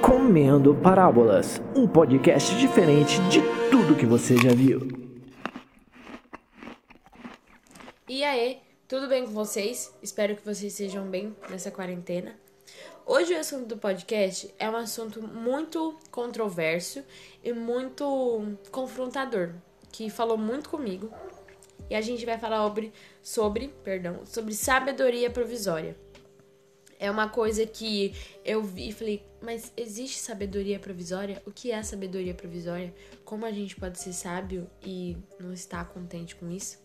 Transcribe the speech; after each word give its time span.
Comendo 0.00 0.74
Parábolas, 0.74 1.60
um 1.74 1.86
podcast 1.86 2.54
diferente 2.56 3.20
de 3.28 3.40
tudo 3.70 3.96
que 3.96 4.06
você 4.06 4.36
já 4.36 4.50
viu. 4.54 4.80
E 8.08 8.24
aí, 8.24 8.60
tudo 8.86 9.08
bem 9.08 9.24
com 9.24 9.32
vocês? 9.32 9.94
Espero 10.02 10.36
que 10.36 10.44
vocês 10.44 10.72
sejam 10.72 11.06
bem 11.06 11.36
nessa 11.50 11.70
quarentena. 11.70 12.38
Hoje 13.04 13.34
o 13.34 13.38
assunto 13.38 13.66
do 13.66 13.78
podcast 13.78 14.54
é 14.58 14.68
um 14.68 14.76
assunto 14.76 15.22
muito 15.22 15.98
controverso 16.10 17.02
e 17.42 17.52
muito 17.52 18.56
confrontador, 18.70 19.54
que 19.90 20.10
falou 20.10 20.38
muito 20.38 20.68
comigo. 20.68 21.10
E 21.90 21.94
a 21.94 22.00
gente 22.00 22.24
vai 22.26 22.38
falar 22.38 22.62
sobre, 22.64 22.92
sobre, 23.22 23.68
perdão, 23.82 24.20
sobre 24.24 24.54
sabedoria 24.54 25.30
provisória. 25.30 25.96
É 26.98 27.10
uma 27.10 27.28
coisa 27.28 27.64
que 27.64 28.12
eu 28.44 28.62
vi 28.62 28.88
e 28.88 28.92
falei, 28.92 29.22
mas 29.40 29.72
existe 29.76 30.18
sabedoria 30.18 30.78
provisória? 30.78 31.40
O 31.46 31.52
que 31.52 31.70
é 31.70 31.82
sabedoria 31.82 32.34
provisória? 32.34 32.92
Como 33.24 33.46
a 33.46 33.52
gente 33.52 33.76
pode 33.76 34.00
ser 34.00 34.12
sábio 34.12 34.68
e 34.82 35.16
não 35.38 35.52
estar 35.52 35.84
contente 35.86 36.34
com 36.34 36.50
isso? 36.50 36.78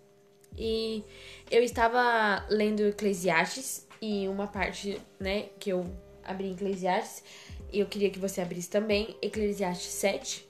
E 0.55 1.03
eu 1.49 1.63
estava 1.63 2.45
lendo 2.47 2.83
Eclesiastes 2.83 3.87
e 3.99 4.27
uma 4.27 4.45
parte, 4.47 5.01
né, 5.19 5.49
que 5.59 5.71
eu 5.71 5.85
abri 6.23 6.47
em 6.47 6.53
Eclesiastes, 6.53 7.23
e 7.71 7.79
eu 7.79 7.87
queria 7.87 8.09
que 8.11 8.19
você 8.19 8.39
abrisse 8.39 8.69
também 8.69 9.17
Eclesiastes 9.21 9.91
7. 9.91 10.47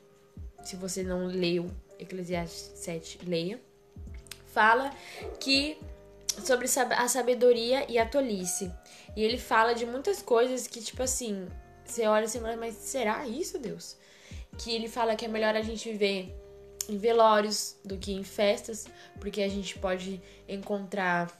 Se 0.61 0.75
você 0.75 1.03
não 1.03 1.27
leu 1.27 1.71
Eclesiastes 1.97 2.71
7, 2.75 3.19
leia. 3.25 3.61
Fala 4.47 4.93
que 5.39 5.77
sobre 6.41 6.67
a 6.67 7.07
sabedoria 7.07 7.85
e 7.89 7.97
a 7.97 8.05
tolice. 8.05 8.71
E 9.15 9.23
ele 9.23 9.37
fala 9.37 9.73
de 9.73 9.85
muitas 9.85 10.21
coisas 10.21 10.67
que, 10.67 10.81
tipo 10.81 11.03
assim, 11.03 11.47
você 11.85 12.07
olha 12.07 12.25
assim, 12.25 12.39
mas 12.59 12.75
será 12.75 13.27
isso, 13.27 13.59
Deus? 13.59 13.97
Que 14.57 14.73
ele 14.73 14.87
fala 14.87 15.15
que 15.15 15.25
é 15.25 15.27
melhor 15.27 15.55
a 15.55 15.61
gente 15.61 15.91
viver 15.91 16.33
em 16.89 16.97
velórios 16.97 17.77
do 17.83 17.97
que 17.97 18.13
em 18.13 18.23
festas, 18.23 18.87
porque 19.19 19.41
a 19.41 19.49
gente 19.49 19.77
pode 19.79 20.21
encontrar, 20.47 21.31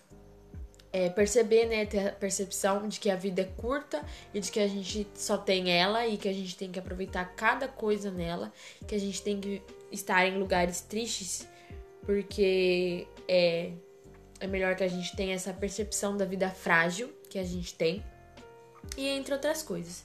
é, 0.91 1.09
perceber, 1.09 1.65
né, 1.65 1.85
ter 1.85 2.07
a 2.07 2.11
percepção 2.11 2.87
de 2.87 2.99
que 2.99 3.09
a 3.09 3.15
vida 3.15 3.41
é 3.41 3.45
curta 3.45 4.03
e 4.33 4.39
de 4.39 4.51
que 4.51 4.59
a 4.59 4.67
gente 4.67 5.07
só 5.15 5.37
tem 5.37 5.71
ela 5.71 6.07
e 6.07 6.17
que 6.17 6.29
a 6.29 6.33
gente 6.33 6.55
tem 6.55 6.71
que 6.71 6.79
aproveitar 6.79 7.25
cada 7.35 7.67
coisa 7.67 8.11
nela, 8.11 8.53
que 8.87 8.95
a 8.95 8.99
gente 8.99 9.21
tem 9.21 9.39
que 9.39 9.61
estar 9.91 10.25
em 10.25 10.37
lugares 10.37 10.81
tristes, 10.81 11.47
porque 12.05 13.07
é, 13.27 13.71
é 14.43 14.47
melhor 14.47 14.75
que 14.75 14.83
a 14.83 14.87
gente 14.89 15.15
tenha 15.15 15.33
essa 15.33 15.53
percepção 15.53 16.17
da 16.17 16.25
vida 16.25 16.49
frágil 16.49 17.09
que 17.29 17.39
a 17.39 17.43
gente 17.45 17.73
tem, 17.75 18.03
e 18.97 19.07
entre 19.07 19.33
outras 19.33 19.63
coisas. 19.63 20.03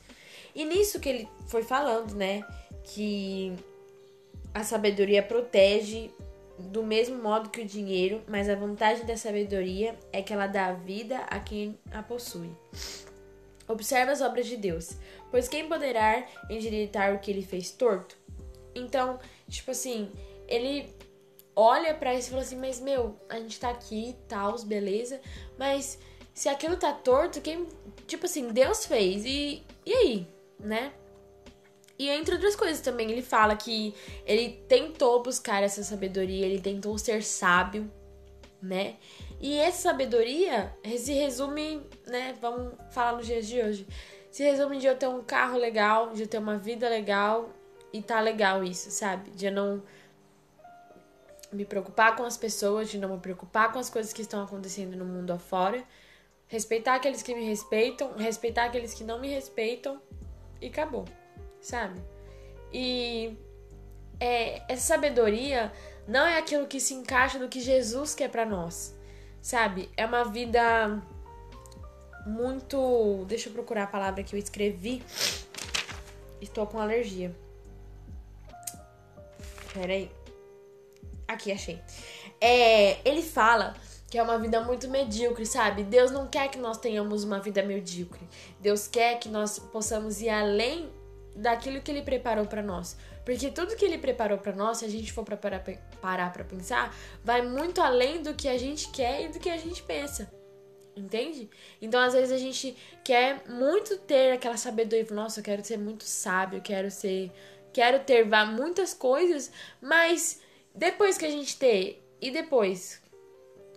E 0.54 0.64
nisso 0.64 1.00
que 1.00 1.08
ele 1.08 1.28
foi 1.48 1.64
falando, 1.64 2.14
né, 2.14 2.44
que 2.84 3.52
a 4.54 4.62
sabedoria 4.62 5.24
protege 5.24 6.10
do 6.56 6.84
mesmo 6.84 7.20
modo 7.20 7.50
que 7.50 7.60
o 7.60 7.66
dinheiro, 7.66 8.22
mas 8.28 8.48
a 8.48 8.54
vantagem 8.54 9.04
da 9.04 9.16
sabedoria 9.16 9.98
é 10.12 10.22
que 10.22 10.32
ela 10.32 10.46
dá 10.46 10.72
vida 10.72 11.18
a 11.18 11.40
quem 11.40 11.76
a 11.90 12.00
possui. 12.00 12.50
Observe 13.66 14.12
as 14.12 14.20
obras 14.20 14.46
de 14.46 14.56
Deus, 14.56 14.96
pois 15.32 15.48
quem 15.48 15.68
poderá 15.68 16.24
endireitar 16.48 17.12
o 17.12 17.18
que 17.18 17.30
ele 17.32 17.42
fez 17.42 17.72
torto? 17.72 18.16
Então, 18.72 19.18
tipo 19.48 19.72
assim, 19.72 20.12
ele 20.46 20.94
olha 21.58 21.92
para 21.92 22.14
isso 22.14 22.28
e 22.28 22.30
fala 22.30 22.42
assim: 22.42 22.56
Mas 22.56 22.78
meu, 22.78 23.16
a 23.28 23.38
gente 23.38 23.58
tá 23.58 23.70
aqui, 23.70 24.16
tal, 24.28 24.56
beleza, 24.64 25.20
mas 25.58 25.98
se 26.32 26.48
aquilo 26.48 26.76
tá 26.76 26.92
torto, 26.92 27.40
quem. 27.40 27.66
Tipo 28.06 28.26
assim, 28.26 28.48
Deus 28.52 28.86
fez, 28.86 29.24
e, 29.24 29.62
e 29.84 29.92
aí, 29.92 30.28
né? 30.60 30.92
E 31.98 32.08
entre 32.08 32.36
outras 32.36 32.54
coisas 32.54 32.80
também, 32.80 33.10
ele 33.10 33.22
fala 33.22 33.56
que 33.56 33.92
ele 34.24 34.50
tentou 34.68 35.20
buscar 35.20 35.64
essa 35.64 35.82
sabedoria, 35.82 36.46
ele 36.46 36.60
tentou 36.60 36.96
ser 36.96 37.24
sábio, 37.24 37.90
né? 38.62 38.94
E 39.40 39.56
essa 39.58 39.90
sabedoria 39.90 40.72
se 40.96 41.12
resume, 41.12 41.82
né? 42.06 42.36
Vamos 42.40 42.72
falar 42.92 43.16
nos 43.16 43.26
dias 43.26 43.46
de 43.48 43.60
hoje. 43.60 43.86
Se 44.30 44.44
resume 44.44 44.78
de 44.78 44.86
eu 44.86 44.96
ter 44.96 45.08
um 45.08 45.22
carro 45.24 45.58
legal, 45.58 46.10
de 46.10 46.22
eu 46.22 46.28
ter 46.28 46.38
uma 46.38 46.56
vida 46.56 46.88
legal 46.88 47.50
e 47.92 48.00
tá 48.00 48.20
legal 48.20 48.62
isso, 48.62 48.92
sabe? 48.92 49.30
De 49.30 49.46
eu 49.46 49.52
não 49.52 49.82
me 51.52 51.64
preocupar 51.64 52.16
com 52.16 52.24
as 52.24 52.36
pessoas, 52.36 52.90
de 52.90 52.98
não 52.98 53.10
me 53.10 53.18
preocupar 53.18 53.72
com 53.72 53.78
as 53.78 53.88
coisas 53.88 54.12
que 54.12 54.22
estão 54.22 54.42
acontecendo 54.42 54.96
no 54.96 55.04
mundo 55.04 55.32
afora. 55.32 55.82
Respeitar 56.46 56.94
aqueles 56.94 57.22
que 57.22 57.34
me 57.34 57.44
respeitam, 57.44 58.14
respeitar 58.16 58.64
aqueles 58.64 58.94
que 58.94 59.04
não 59.04 59.20
me 59.20 59.28
respeitam 59.28 60.00
e 60.60 60.68
acabou 60.68 61.04
sabe? 61.60 62.00
E 62.72 63.36
é, 64.20 64.62
essa 64.72 64.94
sabedoria 64.94 65.72
não 66.06 66.26
é 66.26 66.38
aquilo 66.38 66.66
que 66.66 66.80
se 66.80 66.94
encaixa 66.94 67.38
no 67.38 67.48
que 67.48 67.60
Jesus 67.60 68.14
quer 68.14 68.30
para 68.30 68.44
nós, 68.44 68.94
sabe? 69.40 69.88
É 69.96 70.04
uma 70.04 70.24
vida 70.24 71.02
muito. 72.26 73.24
Deixa 73.26 73.48
eu 73.48 73.52
procurar 73.52 73.84
a 73.84 73.88
palavra 73.88 74.22
que 74.22 74.34
eu 74.34 74.38
escrevi. 74.38 75.02
Estou 76.40 76.66
com 76.66 76.78
alergia. 76.78 77.34
Peraí. 79.72 80.10
Aqui, 81.28 81.52
achei. 81.52 81.78
É, 82.40 83.06
ele 83.06 83.22
fala 83.22 83.76
que 84.10 84.16
é 84.16 84.22
uma 84.22 84.38
vida 84.38 84.62
muito 84.62 84.88
medíocre, 84.88 85.44
sabe? 85.44 85.82
Deus 85.84 86.10
não 86.10 86.26
quer 86.26 86.48
que 86.48 86.58
nós 86.58 86.78
tenhamos 86.78 87.22
uma 87.22 87.38
vida 87.38 87.62
medíocre. 87.62 88.26
Deus 88.58 88.88
quer 88.88 89.18
que 89.18 89.28
nós 89.28 89.58
possamos 89.58 90.22
ir 90.22 90.30
além 90.30 90.90
daquilo 91.36 91.82
que 91.82 91.90
ele 91.90 92.00
preparou 92.00 92.46
para 92.46 92.62
nós. 92.62 92.96
Porque 93.24 93.50
tudo 93.50 93.76
que 93.76 93.84
ele 93.84 93.98
preparou 93.98 94.38
para 94.38 94.54
nós, 94.54 94.78
se 94.78 94.86
a 94.86 94.88
gente 94.88 95.12
for 95.12 95.22
pra 95.22 95.36
parar 95.36 96.32
para 96.32 96.44
pensar, 96.44 96.96
vai 97.22 97.42
muito 97.42 97.82
além 97.82 98.22
do 98.22 98.32
que 98.32 98.48
a 98.48 98.56
gente 98.56 98.90
quer 98.90 99.26
e 99.26 99.28
do 99.28 99.38
que 99.38 99.50
a 99.50 99.58
gente 99.58 99.82
pensa. 99.82 100.32
Entende? 100.96 101.48
Então, 101.80 102.00
às 102.00 102.14
vezes 102.14 102.32
a 102.32 102.38
gente 102.38 102.74
quer 103.04 103.42
muito 103.46 103.98
ter 103.98 104.32
aquela 104.32 104.56
sabedoria, 104.56 105.06
nossa, 105.10 105.40
eu 105.40 105.44
quero 105.44 105.62
ser 105.62 105.76
muito 105.76 106.04
sábio, 106.04 106.62
quero 106.62 106.90
ser, 106.90 107.30
quero 107.72 108.00
ter 108.00 108.26
muitas 108.46 108.94
coisas, 108.94 109.52
mas 109.80 110.40
depois 110.74 111.18
que 111.18 111.24
a 111.24 111.30
gente 111.30 111.58
ter 111.58 112.04
e 112.20 112.30
depois, 112.30 113.00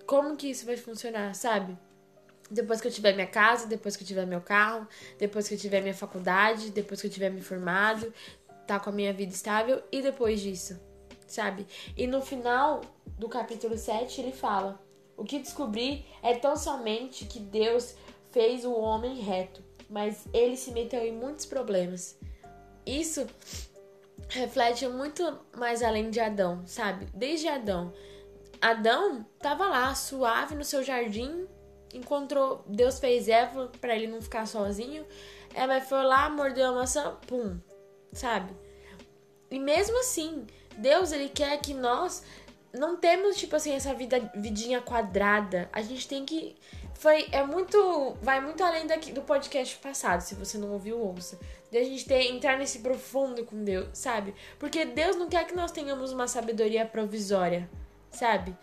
como 0.06 0.36
que 0.36 0.50
isso 0.50 0.66
vai 0.66 0.78
funcionar, 0.78 1.34
sabe? 1.36 1.78
depois 2.52 2.82
que 2.82 2.88
eu 2.88 2.92
tiver 2.92 3.14
minha 3.14 3.28
casa, 3.28 3.66
depois 3.66 3.96
que 3.96 4.04
eu 4.04 4.08
tiver 4.08 4.28
meu 4.28 4.42
carro, 4.42 4.86
depois 5.18 5.48
que 5.48 5.56
eu 5.56 5.58
tiver 5.58 5.82
minha 5.82 5.94
faculdade, 5.94 6.70
depois 6.70 7.00
que 7.00 7.08
eu 7.08 7.12
tiver 7.12 7.30
me 7.30 7.42
formado, 7.42 8.14
tá 8.68 8.80
com 8.80 8.90
a 8.90 8.94
minha 8.94 9.14
vida 9.14 9.34
estável 9.34 9.82
e 9.92 10.02
depois 10.02 10.42
disso, 10.42 10.80
sabe? 11.26 11.66
E 11.96 12.06
no 12.06 12.22
final 12.22 12.82
do 13.18 13.30
capítulo 13.30 13.78
7 13.78 14.22
ele 14.22 14.34
fala: 14.34 14.84
O 15.16 15.24
que 15.24 15.40
descobri 15.40 16.06
é 16.22 16.36
tão 16.36 16.58
somente 16.58 17.26
que 17.26 17.40
Deus 17.40 17.96
fez 18.32 18.66
o 18.66 18.74
homem 18.74 19.16
reto, 19.16 19.64
mas 19.90 20.28
ele 20.34 20.58
se 20.58 20.72
meteu 20.72 21.02
em 21.02 21.14
muitos 21.14 21.46
problemas. 21.46 22.20
Isso 22.86 23.26
reflete 24.32 24.88
muito 24.88 25.40
mais 25.58 25.84
além 25.84 26.10
de 26.10 26.20
Adão, 26.20 26.64
sabe? 26.66 27.06
Desde 27.14 27.48
Adão. 27.48 27.94
Adão 28.62 29.26
tava 29.40 29.68
lá, 29.68 29.94
suave 29.94 30.56
no 30.56 30.64
seu 30.64 30.84
jardim, 30.84 31.48
encontrou, 31.94 32.64
Deus 32.68 33.00
fez 33.00 33.28
Eva 33.28 33.72
para 33.82 33.96
ele 33.96 34.08
não 34.08 34.22
ficar 34.22 34.46
sozinho. 34.46 35.06
Eva 35.54 35.82
foi 35.82 36.04
lá, 36.04 36.30
mordeu 36.30 36.70
a 36.70 36.72
maçã, 36.72 37.18
pum, 37.28 37.60
sabe? 38.14 38.54
E 39.50 39.60
mesmo 39.60 40.00
assim, 40.00 40.48
Deus 40.78 41.12
ele 41.12 41.28
quer 41.28 41.60
que 41.60 41.74
nós 41.74 42.24
não 42.74 42.96
temos 42.96 43.36
tipo 43.36 43.56
assim 43.58 43.74
essa 43.74 43.94
vida 43.94 44.32
vidinha 44.36 44.80
quadrada. 44.82 45.70
A 45.74 45.82
gente 45.82 46.08
tem 46.08 46.24
que 46.24 46.56
foi 47.02 47.28
é 47.32 47.44
muito 47.44 48.16
vai 48.22 48.40
muito 48.40 48.64
além 48.64 48.86
daqui, 48.86 49.12
do 49.12 49.24
podcast 49.24 49.76
passado, 49.80 50.22
se 50.22 50.36
você 50.36 50.56
não 50.60 50.72
ouviu, 50.72 51.00
ouça. 51.00 51.40
De 51.72 51.80
a 51.80 51.84
gente 51.84 52.06
ter 52.06 52.28
entrar 52.28 52.60
nesse 52.60 52.78
profundo 52.78 53.44
com 53.44 53.64
Deus, 53.64 53.88
sabe? 53.92 54.36
Porque 54.60 54.86
Deus 54.86 55.16
não 55.16 55.28
quer 55.28 55.48
que 55.48 55.56
nós 55.56 55.72
tenhamos 55.72 56.12
uma 56.12 56.28
sabedoria 56.28 56.86
provisória, 56.86 57.68
sabe? 58.12 58.56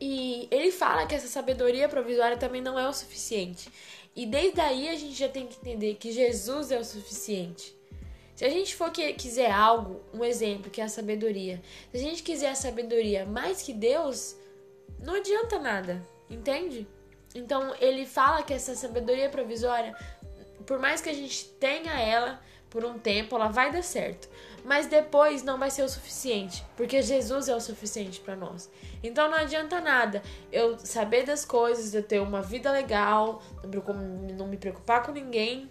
E 0.00 0.48
ele 0.50 0.72
fala 0.72 1.06
que 1.06 1.14
essa 1.14 1.28
sabedoria 1.28 1.86
provisória 1.86 2.38
também 2.38 2.62
não 2.62 2.78
é 2.78 2.88
o 2.88 2.94
suficiente. 2.94 3.70
E 4.16 4.24
desde 4.24 4.62
aí 4.62 4.88
a 4.88 4.96
gente 4.96 5.14
já 5.14 5.28
tem 5.28 5.46
que 5.46 5.58
entender 5.58 5.96
que 5.96 6.10
Jesus 6.10 6.70
é 6.70 6.78
o 6.78 6.84
suficiente. 6.84 7.76
Se 8.34 8.44
a 8.46 8.48
gente 8.48 8.74
for 8.74 8.90
que 8.90 9.12
quiser 9.12 9.50
algo, 9.50 10.00
um 10.14 10.24
exemplo 10.24 10.70
que 10.70 10.80
é 10.80 10.84
a 10.84 10.88
sabedoria. 10.88 11.60
Se 11.92 11.98
a 11.98 12.00
gente 12.00 12.22
quiser 12.22 12.52
a 12.52 12.54
sabedoria 12.54 13.26
mais 13.26 13.60
que 13.60 13.74
Deus, 13.74 14.34
não 14.98 15.16
adianta 15.16 15.58
nada, 15.58 16.02
entende? 16.30 16.88
Então 17.34 17.74
ele 17.80 18.06
fala 18.06 18.42
que 18.42 18.52
essa 18.52 18.74
sabedoria 18.74 19.28
provisória, 19.28 19.94
por 20.66 20.78
mais 20.78 21.00
que 21.00 21.08
a 21.08 21.14
gente 21.14 21.46
tenha 21.60 21.92
ela 22.00 22.40
por 22.70 22.84
um 22.84 22.98
tempo, 22.98 23.36
ela 23.36 23.48
vai 23.48 23.72
dar 23.72 23.82
certo 23.82 24.28
mas 24.68 24.86
depois 24.86 25.42
não 25.42 25.58
vai 25.58 25.70
ser 25.70 25.82
o 25.82 25.88
suficiente, 25.88 26.62
porque 26.76 27.00
Jesus 27.00 27.48
é 27.48 27.56
o 27.56 27.60
suficiente 27.60 28.20
para 28.20 28.36
nós. 28.36 28.70
Então 29.02 29.30
não 29.30 29.38
adianta 29.38 29.80
nada 29.80 30.22
eu 30.52 30.78
saber 30.78 31.24
das 31.24 31.42
coisas, 31.42 31.94
eu 31.94 32.02
ter 32.02 32.20
uma 32.20 32.42
vida 32.42 32.70
legal, 32.70 33.42
não 34.36 34.46
me 34.46 34.58
preocupar 34.58 35.02
com 35.02 35.10
ninguém 35.10 35.70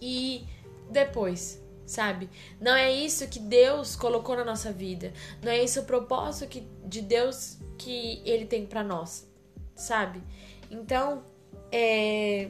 e 0.00 0.44
depois, 0.90 1.62
sabe? 1.86 2.28
Não 2.60 2.74
é 2.74 2.90
isso 2.90 3.28
que 3.28 3.38
Deus 3.38 3.94
colocou 3.94 4.34
na 4.34 4.44
nossa 4.44 4.72
vida. 4.72 5.12
Não 5.40 5.52
é 5.52 5.62
esse 5.62 5.78
o 5.78 5.84
propósito 5.84 6.48
que, 6.48 6.66
de 6.84 7.02
Deus 7.02 7.58
que 7.78 8.22
Ele 8.24 8.44
tem 8.44 8.66
para 8.66 8.82
nós, 8.82 9.28
sabe? 9.76 10.20
Então, 10.70 11.24
é, 11.72 12.48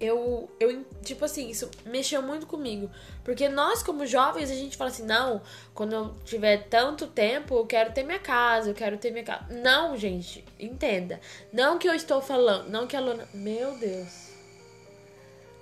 eu, 0.00 0.50
eu, 0.58 0.82
tipo 1.02 1.24
assim, 1.26 1.50
isso 1.50 1.70
mexeu 1.84 2.22
muito 2.22 2.46
comigo. 2.46 2.90
Porque 3.22 3.48
nós, 3.48 3.82
como 3.82 4.06
jovens, 4.06 4.50
a 4.50 4.54
gente 4.54 4.76
fala 4.76 4.90
assim: 4.90 5.04
não, 5.04 5.42
quando 5.74 5.92
eu 5.92 6.14
tiver 6.24 6.68
tanto 6.68 7.06
tempo, 7.06 7.54
eu 7.54 7.66
quero 7.66 7.92
ter 7.92 8.02
minha 8.02 8.18
casa, 8.18 8.70
eu 8.70 8.74
quero 8.74 8.96
ter 8.96 9.10
minha 9.10 9.24
casa. 9.24 9.46
Não, 9.50 9.96
gente, 9.96 10.42
entenda. 10.58 11.20
Não 11.52 11.78
que 11.78 11.86
eu 11.86 11.94
estou 11.94 12.22
falando, 12.22 12.70
não 12.70 12.86
que 12.86 12.96
a 12.96 13.00
Luna. 13.00 13.28
Meu 13.34 13.76
Deus. 13.76 14.30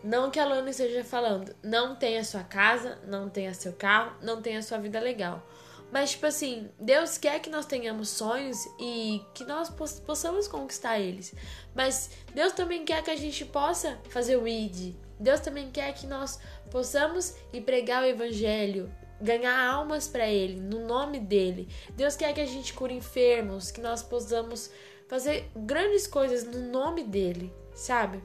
Não 0.04 0.30
que 0.30 0.38
a 0.38 0.46
Luna 0.46 0.70
esteja 0.70 1.02
falando, 1.02 1.54
não 1.60 1.96
tenha 1.96 2.22
sua 2.22 2.44
casa, 2.44 2.98
não 3.04 3.28
tenha 3.28 3.52
seu 3.52 3.72
carro, 3.72 4.16
não 4.22 4.40
tenha 4.40 4.62
sua 4.62 4.78
vida 4.78 5.00
legal. 5.00 5.42
Mas, 5.90 6.10
tipo 6.10 6.26
assim, 6.26 6.68
Deus 6.78 7.16
quer 7.16 7.40
que 7.40 7.48
nós 7.48 7.64
tenhamos 7.64 8.10
sonhos 8.10 8.66
e 8.78 9.22
que 9.32 9.44
nós 9.44 9.70
possamos 9.70 10.46
conquistar 10.46 10.98
eles. 10.98 11.34
Mas 11.74 12.10
Deus 12.34 12.52
também 12.52 12.84
quer 12.84 13.02
que 13.02 13.10
a 13.10 13.16
gente 13.16 13.44
possa 13.46 13.98
fazer 14.10 14.36
o 14.36 14.46
ID. 14.46 14.94
Deus 15.18 15.40
também 15.40 15.70
quer 15.70 15.94
que 15.94 16.06
nós 16.06 16.38
possamos 16.70 17.34
ir 17.52 17.62
pregar 17.62 18.02
o 18.02 18.06
evangelho, 18.06 18.92
ganhar 19.20 19.58
almas 19.58 20.06
para 20.06 20.28
ele, 20.28 20.60
no 20.60 20.86
nome 20.86 21.18
dele. 21.18 21.68
Deus 21.94 22.16
quer 22.16 22.34
que 22.34 22.40
a 22.40 22.46
gente 22.46 22.74
cure 22.74 22.94
enfermos, 22.94 23.70
que 23.70 23.80
nós 23.80 24.02
possamos 24.02 24.70
fazer 25.08 25.50
grandes 25.56 26.06
coisas 26.06 26.44
no 26.44 26.70
nome 26.70 27.02
dele, 27.02 27.52
sabe? 27.74 28.22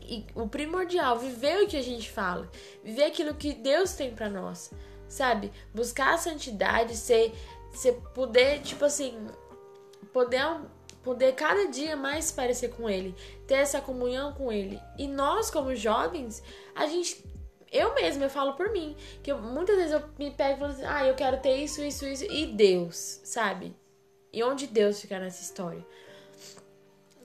E 0.00 0.24
o 0.34 0.46
primordial, 0.46 1.18
viver 1.18 1.62
o 1.62 1.66
que 1.66 1.76
a 1.76 1.82
gente 1.82 2.10
fala, 2.10 2.48
viver 2.84 3.04
aquilo 3.04 3.34
que 3.34 3.52
Deus 3.52 3.94
tem 3.94 4.14
para 4.14 4.30
nós 4.30 4.70
sabe? 5.14 5.52
Buscar 5.72 6.14
a 6.14 6.18
santidade, 6.18 6.96
ser, 6.96 7.32
ser 7.72 7.92
poder, 8.12 8.60
tipo 8.62 8.84
assim, 8.84 9.28
poder 10.12 10.42
poder 11.04 11.34
cada 11.34 11.68
dia 11.68 11.94
mais 11.94 12.32
parecer 12.32 12.70
com 12.70 12.88
ele, 12.88 13.14
ter 13.46 13.56
essa 13.56 13.78
comunhão 13.78 14.32
com 14.32 14.50
ele. 14.50 14.80
E 14.98 15.06
nós 15.06 15.50
como 15.50 15.76
jovens, 15.76 16.42
a 16.74 16.86
gente 16.86 17.22
eu 17.70 17.94
mesma 17.94 18.24
eu 18.24 18.30
falo 18.30 18.54
por 18.54 18.70
mim, 18.70 18.96
que 19.22 19.30
eu, 19.30 19.38
muitas 19.38 19.76
vezes 19.76 19.92
eu 19.92 20.02
me 20.18 20.30
pego 20.30 20.54
e 20.54 20.60
falo 20.60 20.72
assim: 20.72 20.84
"Ah, 20.86 21.06
eu 21.06 21.14
quero 21.14 21.40
ter 21.40 21.56
isso, 21.56 21.82
isso, 21.82 22.06
isso" 22.06 22.24
e 22.24 22.46
Deus, 22.46 23.20
sabe? 23.24 23.76
E 24.32 24.42
onde 24.42 24.66
Deus 24.66 25.00
fica 25.00 25.18
nessa 25.18 25.42
história? 25.42 25.84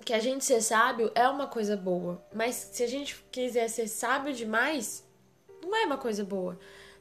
Que 0.04 0.14
a 0.14 0.20
gente 0.20 0.44
ser 0.44 0.62
sábio 0.62 1.12
é 1.16 1.28
uma 1.28 1.48
coisa 1.48 1.78
boa, 1.78 2.22
mas 2.34 2.56
se 2.56 2.84
a 2.84 2.88
gente 2.88 3.24
quiser 3.32 3.68
ser 3.70 3.88
sábio 3.88 4.34
demais, 4.34 5.08
não 5.62 5.76
é 5.76 5.86
uma 5.86 5.98
coisa 5.98 6.24
boa. 6.24 6.60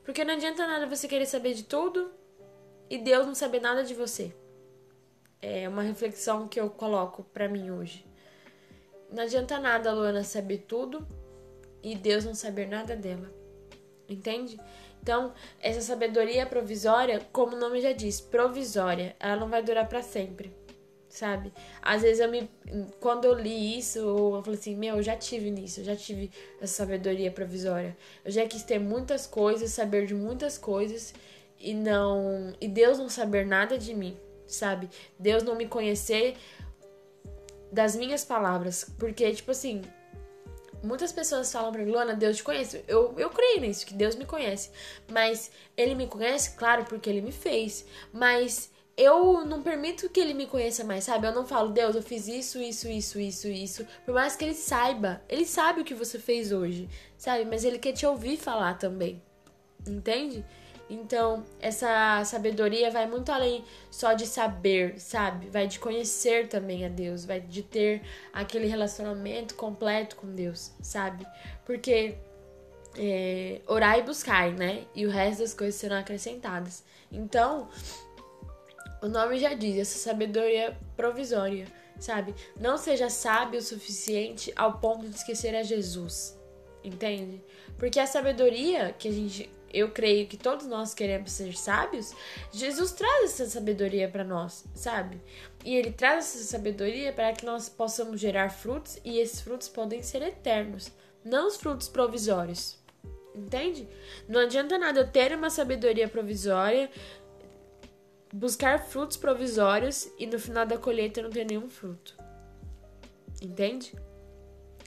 Porque 0.08 0.24
não 0.24 0.32
adianta 0.32 0.66
nada 0.66 0.86
você 0.86 1.06
querer 1.06 1.26
saber 1.26 1.52
de 1.52 1.64
tudo 1.64 2.10
e 2.88 2.96
Deus 2.96 3.26
não 3.26 3.34
saber 3.34 3.60
nada 3.60 3.84
de 3.84 3.92
você. 3.92 4.34
É 5.38 5.68
uma 5.68 5.82
reflexão 5.82 6.48
que 6.48 6.58
eu 6.58 6.70
coloco 6.70 7.24
para 7.24 7.46
mim 7.46 7.70
hoje. 7.70 8.06
Não 9.12 9.24
adianta 9.24 9.60
nada 9.60 9.90
a 9.90 9.92
Luana 9.92 10.24
saber 10.24 10.64
tudo 10.66 11.06
e 11.82 11.94
Deus 11.94 12.24
não 12.24 12.34
saber 12.34 12.66
nada 12.66 12.96
dela. 12.96 13.30
Entende? 14.08 14.58
Então, 15.02 15.34
essa 15.60 15.82
sabedoria 15.82 16.46
provisória, 16.46 17.20
como 17.30 17.54
o 17.54 17.60
nome 17.60 17.78
já 17.82 17.92
diz, 17.92 18.18
provisória, 18.18 19.14
ela 19.20 19.36
não 19.36 19.50
vai 19.50 19.62
durar 19.62 19.86
para 19.90 20.00
sempre 20.00 20.56
sabe? 21.18 21.52
Às 21.82 22.02
vezes 22.02 22.20
eu 22.20 22.30
me. 22.30 22.48
Quando 23.00 23.24
eu 23.24 23.34
li 23.34 23.78
isso, 23.78 23.98
eu 23.98 24.42
falei 24.44 24.58
assim: 24.58 24.76
meu, 24.76 24.96
eu 24.96 25.02
já 25.02 25.16
tive 25.16 25.50
nisso, 25.50 25.80
eu 25.80 25.84
já 25.84 25.96
tive 25.96 26.30
essa 26.60 26.74
sabedoria 26.74 27.30
provisória. 27.30 27.96
Eu 28.24 28.30
já 28.30 28.46
quis 28.46 28.62
ter 28.62 28.78
muitas 28.78 29.26
coisas, 29.26 29.72
saber 29.72 30.06
de 30.06 30.14
muitas 30.14 30.56
coisas 30.56 31.12
e 31.58 31.74
não. 31.74 32.52
E 32.60 32.68
Deus 32.68 32.98
não 32.98 33.08
saber 33.08 33.44
nada 33.44 33.76
de 33.76 33.94
mim, 33.94 34.16
sabe? 34.46 34.88
Deus 35.18 35.42
não 35.42 35.56
me 35.56 35.66
conhecer 35.66 36.36
das 37.72 37.96
minhas 37.96 38.24
palavras. 38.24 38.84
Porque, 38.98 39.30
tipo 39.32 39.50
assim. 39.50 39.82
Muitas 40.80 41.10
pessoas 41.10 41.50
falam 41.50 41.72
pra 41.72 41.82
mim, 41.82 41.90
Luana, 41.90 42.14
Deus 42.14 42.36
te 42.36 42.44
conhece. 42.44 42.84
Eu, 42.86 43.12
eu 43.18 43.30
creio 43.30 43.60
nisso, 43.60 43.84
que 43.84 43.92
Deus 43.92 44.14
me 44.14 44.24
conhece. 44.24 44.70
Mas 45.10 45.50
ele 45.76 45.92
me 45.96 46.06
conhece, 46.06 46.54
claro, 46.54 46.84
porque 46.84 47.10
ele 47.10 47.20
me 47.20 47.32
fez. 47.32 47.84
Mas 48.12 48.70
eu 48.98 49.46
não 49.46 49.62
permito 49.62 50.08
que 50.10 50.18
ele 50.18 50.34
me 50.34 50.44
conheça 50.44 50.82
mais, 50.82 51.04
sabe? 51.04 51.24
Eu 51.24 51.32
não 51.32 51.46
falo, 51.46 51.68
Deus, 51.68 51.94
eu 51.94 52.02
fiz 52.02 52.26
isso, 52.26 52.60
isso, 52.60 52.88
isso, 52.88 53.20
isso, 53.20 53.46
isso. 53.46 53.86
Por 54.04 54.12
mais 54.12 54.34
que 54.34 54.44
ele 54.44 54.54
saiba. 54.54 55.22
Ele 55.28 55.46
sabe 55.46 55.80
o 55.80 55.84
que 55.84 55.94
você 55.94 56.18
fez 56.18 56.50
hoje, 56.50 56.88
sabe? 57.16 57.44
Mas 57.44 57.64
ele 57.64 57.78
quer 57.78 57.92
te 57.92 58.04
ouvir 58.04 58.36
falar 58.36 58.74
também. 58.74 59.22
Entende? 59.86 60.44
Então, 60.90 61.44
essa 61.60 62.24
sabedoria 62.24 62.90
vai 62.90 63.06
muito 63.06 63.30
além 63.30 63.64
só 63.88 64.14
de 64.14 64.26
saber, 64.26 64.98
sabe? 64.98 65.48
Vai 65.48 65.68
de 65.68 65.78
conhecer 65.78 66.48
também 66.48 66.84
a 66.84 66.88
Deus, 66.88 67.24
vai 67.24 67.40
de 67.40 67.62
ter 67.62 68.02
aquele 68.32 68.66
relacionamento 68.66 69.54
completo 69.54 70.16
com 70.16 70.34
Deus, 70.34 70.72
sabe? 70.82 71.24
Porque 71.64 72.16
é, 72.96 73.60
orar 73.66 73.98
e 73.98 74.02
buscar, 74.02 74.50
né? 74.50 74.86
E 74.92 75.06
o 75.06 75.10
resto 75.10 75.40
das 75.40 75.54
coisas 75.54 75.76
serão 75.76 75.98
acrescentadas. 75.98 76.82
Então, 77.12 77.68
o 79.02 79.08
nome 79.08 79.38
já 79.38 79.54
diz, 79.54 79.78
essa 79.78 79.98
sabedoria 79.98 80.76
provisória, 80.96 81.66
sabe? 81.98 82.34
Não 82.58 82.76
seja 82.76 83.08
sábio 83.08 83.60
o 83.60 83.62
suficiente 83.62 84.52
ao 84.56 84.78
ponto 84.78 85.08
de 85.08 85.16
esquecer 85.16 85.54
a 85.54 85.62
Jesus. 85.62 86.38
Entende? 86.82 87.42
Porque 87.76 87.98
a 88.00 88.06
sabedoria 88.06 88.94
que 88.98 89.08
a 89.08 89.12
gente, 89.12 89.50
eu 89.72 89.90
creio 89.90 90.26
que 90.26 90.36
todos 90.36 90.66
nós 90.66 90.94
queremos 90.94 91.32
ser 91.32 91.56
sábios, 91.56 92.14
Jesus 92.52 92.92
traz 92.92 93.24
essa 93.24 93.46
sabedoria 93.46 94.08
para 94.08 94.24
nós, 94.24 94.64
sabe? 94.74 95.20
E 95.64 95.76
ele 95.76 95.90
traz 95.90 96.24
essa 96.24 96.44
sabedoria 96.44 97.12
para 97.12 97.32
que 97.32 97.44
nós 97.44 97.68
possamos 97.68 98.20
gerar 98.20 98.50
frutos 98.50 98.98
e 99.04 99.18
esses 99.18 99.40
frutos 99.40 99.68
podem 99.68 100.02
ser 100.02 100.22
eternos, 100.22 100.90
não 101.24 101.48
os 101.48 101.56
frutos 101.56 101.88
provisórios. 101.88 102.78
Entende? 103.34 103.88
Não 104.28 104.40
adianta 104.40 104.76
nada 104.78 105.00
eu 105.00 105.08
ter 105.08 105.32
uma 105.32 105.48
sabedoria 105.48 106.08
provisória, 106.08 106.90
buscar 108.32 108.78
frutos 108.78 109.16
provisórios 109.16 110.08
e 110.18 110.26
no 110.26 110.38
final 110.38 110.66
da 110.66 110.78
colheita 110.78 111.22
não 111.22 111.30
ter 111.30 111.44
nenhum 111.44 111.68
fruto. 111.68 112.16
Entende? 113.40 113.94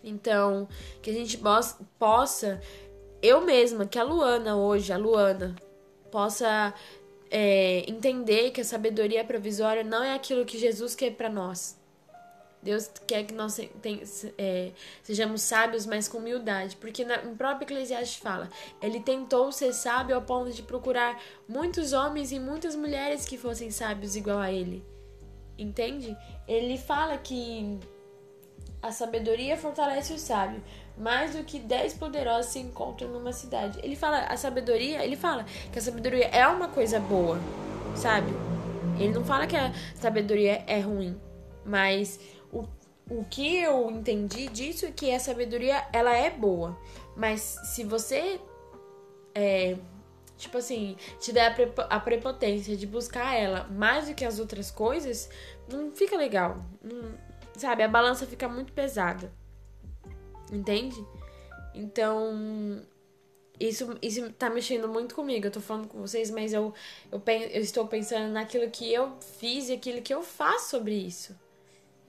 Então, 0.04 0.68
que 1.02 1.10
a 1.10 1.14
gente 1.14 1.40
possa, 1.98 2.60
eu 3.22 3.42
mesma, 3.42 3.86
que 3.86 4.00
a 4.00 4.04
Luana 4.04 4.56
hoje, 4.56 4.92
a 4.92 4.98
Luana, 4.98 5.56
possa 6.12 6.74
é, 7.30 7.90
entender 7.90 8.52
que 8.52 8.62
a 8.62 8.66
sabedoria 8.66 9.24
provisória 9.24 9.84
não 9.84 10.04
é 10.04 10.14
aquilo 10.14 10.46
que 10.46 10.58
Jesus 10.58 10.96
quer 10.96 11.12
para 11.12 11.30
nós. 11.30 11.80
Deus 12.62 12.92
quer 13.08 13.24
que 13.24 13.34
nós 13.34 13.60
tem, 13.82 14.04
é, 14.38 14.72
sejamos 15.02 15.42
sábios, 15.42 15.86
mas 15.86 16.08
com 16.08 16.20
humildade. 16.20 16.76
Porque 16.76 17.04
na, 17.04 17.22
no 17.22 17.36
próprio 17.36 17.66
Eclesiastes 17.66 18.18
fala: 18.18 18.50
Ele 18.82 19.00
tentou 19.00 19.52
ser 19.52 19.74
sábio 19.74 20.16
ao 20.16 20.22
ponto 20.22 20.52
de 20.52 20.62
procurar 20.62 21.20
muitos 21.48 21.92
homens 21.92 22.32
e 22.32 22.40
muitas 22.40 22.76
mulheres 22.76 23.26
que 23.26 23.38
fossem 23.38 23.72
sábios 23.72 24.16
igual 24.16 24.40
a 24.40 24.52
ele. 24.52 24.86
Entende? 25.58 26.16
Ele 26.48 26.78
fala 26.78 27.18
que 27.18 27.80
a 28.82 28.92
sabedoria 28.92 29.56
fortalece 29.58 30.14
o 30.14 30.18
sábio, 30.18 30.62
mais 30.98 31.36
do 31.36 31.44
que 31.44 31.60
dez 31.60 31.94
poderosos 31.94 32.52
se 32.52 32.60
encontram 32.60 33.10
numa 33.10 33.32
cidade. 33.32 33.80
Ele 33.84 33.96
fala 33.96 34.20
a 34.26 34.36
sabedoria, 34.38 35.04
ele 35.04 35.16
fala 35.16 35.46
que 35.72 35.78
a 35.78 35.82
sabedoria 35.82 36.26
é 36.28 36.48
uma 36.48 36.68
coisa 36.68 37.00
boa, 37.00 37.40
sabe? 37.96 38.32
Ele 39.00 39.14
não 39.14 39.24
fala 39.24 39.46
que 39.46 39.56
a 39.56 39.72
sabedoria 39.96 40.64
é 40.68 40.80
ruim, 40.80 41.20
mas 41.66 42.20
o 43.12 43.26
que 43.26 43.58
eu 43.58 43.92
entendi 43.92 44.48
disso 44.48 44.86
é 44.86 44.92
que 44.92 45.14
a 45.14 45.20
sabedoria 45.20 45.86
ela 45.92 46.16
é 46.16 46.30
boa, 46.30 46.80
mas 47.14 47.42
se 47.42 47.84
você 47.84 48.40
é, 49.36 49.76
tipo 50.38 50.58
assim, 50.58 50.96
te 51.20 51.34
der 51.34 51.54
a 51.90 52.00
prepotência 52.00 52.78
de 52.78 52.88
buscar 52.88 53.36
ela 53.36 53.66
mais 53.66 54.08
do 54.08 54.16
que 54.16 54.24
as 54.24 54.40
outras 54.40 54.72
coisas, 54.72 55.30
não 55.70 55.92
fica 55.92 56.16
legal. 56.16 56.64
Não, 56.82 57.14
sabe, 57.58 57.84
a 57.84 57.88
balança 57.88 58.26
fica 58.26 58.48
muito 58.48 58.72
pesada. 58.72 59.30
Entende? 60.50 61.06
Então, 61.76 62.82
isso, 63.60 63.98
isso 64.02 64.32
tá 64.34 64.50
mexendo 64.50 64.88
muito 64.88 65.14
comigo. 65.14 65.48
Eu 65.48 65.52
tô 65.52 65.60
falando 65.60 65.90
com 65.90 66.00
vocês, 66.00 66.32
mas 66.32 66.54
eu, 66.54 66.74
eu, 67.12 67.22
eu 67.26 67.62
estou 67.62 67.88
pensando 67.88 68.32
naquilo 68.32 68.70
que 68.72 68.92
eu 68.92 69.18
fiz 69.20 69.68
e 69.68 69.74
aquilo 69.74 70.02
que 70.02 70.14
eu 70.14 70.24
faço 70.24 70.70
sobre 70.70 70.94
isso. 70.94 71.38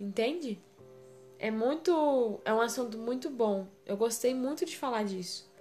Entende? 0.01 0.61
É 1.43 1.51
muito. 1.51 2.41
É 2.45 2.55
um 2.55 2.61
assunto 2.61 2.97
muito 2.97 3.29
bom. 3.29 3.67
Eu 3.85 3.97
gostei 3.97 4.33
muito 4.33 4.65
de 4.65 4.77
falar 4.77 5.03
disso. 5.03 5.53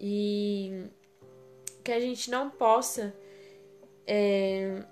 E 0.00 0.86
que 1.84 1.92
a 1.92 2.00
gente 2.00 2.30
não 2.30 2.48
possa. 2.48 3.14
É, 4.06 4.82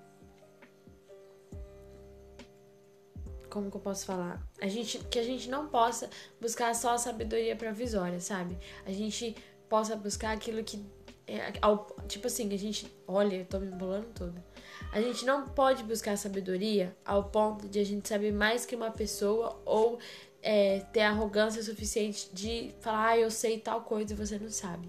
como 3.49 3.71
que 3.71 3.77
eu 3.79 3.81
posso 3.81 4.05
falar? 4.05 4.47
A 4.61 4.69
gente 4.69 4.99
que 4.99 5.19
a 5.19 5.23
gente 5.23 5.49
não 5.49 5.67
possa 5.69 6.11
buscar 6.39 6.75
só 6.75 6.91
a 6.91 6.99
sabedoria 6.99 7.57
provisória, 7.57 8.21
sabe? 8.21 8.59
A 8.85 8.93
gente 8.93 9.35
possa 9.67 9.97
buscar 9.97 10.33
aquilo 10.33 10.63
que 10.63 10.85
é, 11.27 11.53
ao, 11.61 11.87
tipo 12.07 12.29
assim, 12.29 12.53
a 12.55 12.57
gente, 12.57 12.87
olha, 13.07 13.37
eu 13.37 13.45
tô 13.45 13.59
me 13.59 13.67
embolando 13.67 14.07
toda. 14.15 14.45
A 14.93 15.01
gente 15.01 15.25
não 15.27 15.49
pode 15.49 15.83
buscar 15.83 16.17
sabedoria 16.17 16.97
ao 17.05 17.25
ponto 17.25 17.69
de 17.69 17.81
a 17.81 17.85
gente 17.85 18.09
saber 18.09 18.33
mais 18.33 18.65
que 18.65 18.77
uma 18.77 18.91
pessoa 18.91 19.61
ou 19.65 19.99
é, 20.41 20.81
ter 20.93 21.01
arrogância 21.01 21.63
suficiente 21.63 22.31
de 22.33 22.73
falar, 22.81 23.09
ah, 23.09 23.19
eu 23.19 23.31
sei 23.31 23.59
tal 23.59 23.81
coisa 23.81 24.13
e 24.13 24.17
você 24.17 24.39
não 24.39 24.49
sabe, 24.49 24.89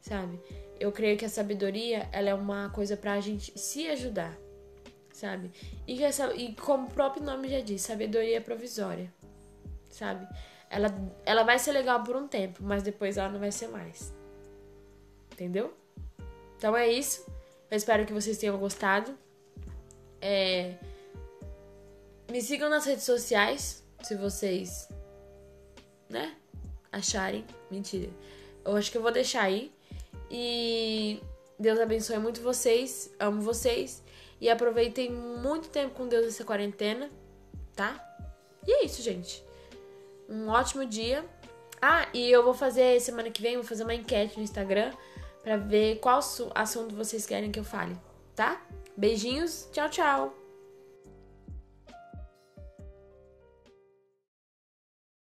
sabe? 0.00 0.40
Eu 0.80 0.90
creio 0.90 1.18
que 1.18 1.26
a 1.26 1.28
sabedoria, 1.28 2.08
ela 2.10 2.30
é 2.30 2.34
uma 2.34 2.70
coisa 2.70 2.96
pra 2.96 3.20
gente 3.20 3.52
se 3.58 3.86
ajudar, 3.88 4.34
sabe? 5.12 5.50
E, 5.86 6.02
essa, 6.02 6.34
e 6.34 6.54
como 6.54 6.86
o 6.86 6.90
próprio 6.90 7.22
nome 7.22 7.48
já 7.48 7.60
diz, 7.60 7.82
sabedoria 7.82 8.38
é 8.38 8.40
provisória, 8.40 9.12
sabe? 9.90 10.26
Ela, 10.70 10.88
ela 11.26 11.42
vai 11.42 11.58
ser 11.58 11.72
legal 11.72 12.02
por 12.02 12.16
um 12.16 12.26
tempo, 12.26 12.60
mas 12.62 12.82
depois 12.82 13.18
ela 13.18 13.28
não 13.28 13.38
vai 13.38 13.52
ser 13.52 13.68
mais. 13.68 14.12
Entendeu? 15.34 15.74
Então 16.56 16.76
é 16.76 16.88
isso. 16.88 17.26
Eu 17.68 17.76
espero 17.76 18.06
que 18.06 18.12
vocês 18.12 18.38
tenham 18.38 18.56
gostado. 18.56 19.18
É... 20.20 20.76
Me 22.30 22.40
sigam 22.40 22.70
nas 22.70 22.86
redes 22.86 23.04
sociais, 23.04 23.84
se 24.02 24.14
vocês, 24.14 24.88
né, 26.08 26.36
acharem. 26.90 27.44
Mentira. 27.68 28.10
Eu 28.64 28.76
acho 28.76 28.92
que 28.92 28.96
eu 28.96 29.02
vou 29.02 29.10
deixar 29.10 29.42
aí. 29.42 29.72
E 30.30 31.20
Deus 31.58 31.80
abençoe 31.80 32.18
muito 32.18 32.40
vocês. 32.40 33.12
Amo 33.18 33.42
vocês. 33.42 34.02
E 34.40 34.48
aproveitem 34.48 35.10
muito 35.10 35.68
tempo 35.68 35.94
com 35.94 36.06
Deus 36.06 36.24
nessa 36.24 36.44
quarentena, 36.44 37.10
tá? 37.74 38.02
E 38.64 38.72
é 38.72 38.84
isso, 38.84 39.02
gente. 39.02 39.44
Um 40.28 40.48
ótimo 40.48 40.86
dia. 40.86 41.24
Ah, 41.82 42.08
e 42.14 42.30
eu 42.30 42.44
vou 42.44 42.54
fazer 42.54 43.00
semana 43.00 43.30
que 43.30 43.42
vem, 43.42 43.56
vou 43.56 43.64
fazer 43.64 43.82
uma 43.82 43.94
enquete 43.94 44.36
no 44.36 44.44
Instagram 44.44 44.92
para 45.44 45.58
ver 45.58 46.00
qual 46.00 46.20
assunto 46.54 46.96
vocês 46.96 47.26
querem 47.26 47.52
que 47.52 47.60
eu 47.60 47.64
fale, 47.64 47.96
tá? 48.34 48.60
Beijinhos, 48.96 49.68
tchau, 49.70 49.88
tchau! 49.90 50.43